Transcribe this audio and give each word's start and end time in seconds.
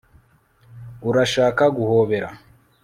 urashaka 1.09 1.63
guhobera 1.77 2.27